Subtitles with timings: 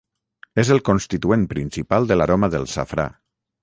[0.63, 3.11] És el constituent principal de l'aroma del safrà.